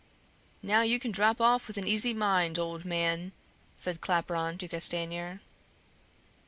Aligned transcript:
"Now 0.63 0.81
you 0.81 0.97
can 0.99 1.11
drop 1.11 1.39
off 1.39 1.67
with 1.67 1.77
an 1.77 1.85
easy 1.87 2.11
mind, 2.11 2.57
old 2.57 2.85
man," 2.85 3.33
said 3.77 4.01
Claparon 4.01 4.57
to 4.57 4.67
Castanier. 4.67 5.41